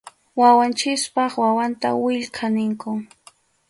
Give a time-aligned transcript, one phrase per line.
[0.39, 2.99] Wawanchikpa wawanta willka ninkum.